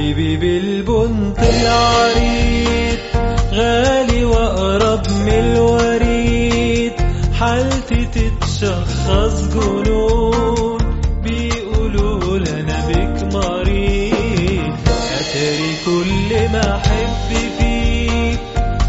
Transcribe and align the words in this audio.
حبيبي 0.00 0.36
بالبنط 0.36 1.38
العريض 1.38 2.98
غالي 3.52 4.24
وأقرب 4.24 5.02
من 5.08 5.28
الوريد. 5.28 6.92
حالتي 7.40 8.06
تتشخص 8.14 9.54
جنون 9.54 10.78
بيقولوا 11.22 12.38
لنا 12.38 12.88
بك 12.88 13.34
مريض. 13.34 14.74
أتاري 15.20 15.72
كل 15.84 16.48
ما 16.52 16.76
أحب 16.76 17.30
فيك 17.58 18.40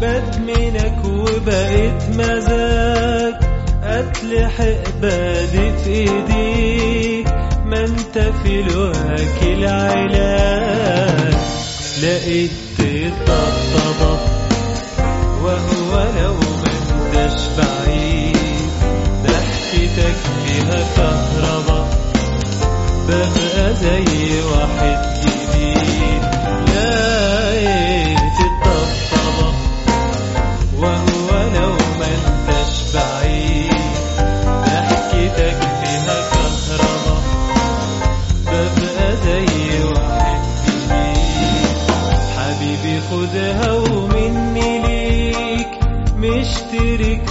بدمنك 0.00 1.04
وبقيت 1.04 2.02
مزاج. 2.16 3.34
أتلحق 3.82 4.84
بادي 5.02 5.72
في 5.84 5.90
إيديك 5.90 7.28
ما 7.66 7.84
أنت 7.84 8.18
في 8.42 8.60
الوهك 8.60 9.42
العلاج. 9.42 10.63
لقيت 12.04 12.50
الطبطبة 12.80 14.18
وهو 15.42 16.04
لو 16.20 16.36
انتش 16.66 17.42
بعيد. 17.58 18.70
ضحكتك 19.22 20.16
فيها 20.44 20.84
كهربا 20.96 21.88
ببقى 23.08 23.74
زي 23.74 24.42
واحد 24.42 25.20
جديد. 25.20 25.33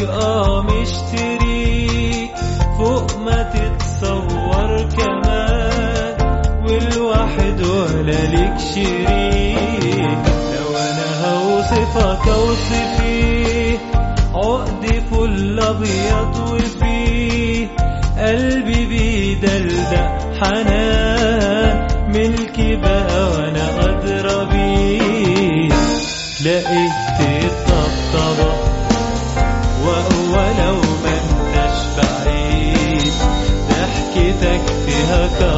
آه 0.02 0.62
فوق 2.78 3.18
ما 3.18 3.44
تتصور 3.44 4.88
كمان 4.98 6.18
والواحد 6.66 7.62
ولا 7.62 8.26
ليك 8.26 8.58
شريك 8.76 10.24
لو 10.56 10.78
أنا 10.78 11.10
هوصفك 11.26 12.28
فل 15.12 15.60
أبيض 15.60 16.54
قلبي 18.18 18.86
بيدلدق 18.86 20.34
حنان. 20.42 20.83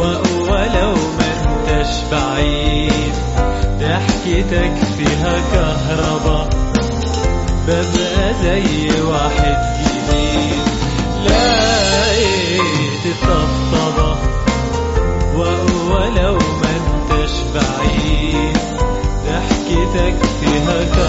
ولو 0.00 0.94
ما 1.18 1.28
أنتش 1.42 1.92
بعيد. 2.12 3.14
ضحكتك 3.80 4.74
فيها 4.96 5.34
كهربا. 5.52 6.48
ببقى 7.68 8.34
زي 8.42 9.00
واحد 9.02 9.58
جديد. 9.80 10.62
لقيت 11.26 13.04
الطبطبة. 13.06 14.16
ولو 15.36 16.34
ما 16.38 16.70
أنتش 16.76 17.32
بعيد. 17.54 18.58
ضحكتك 19.26 20.16
فيها 20.40 20.84
كهربا. 20.84 21.07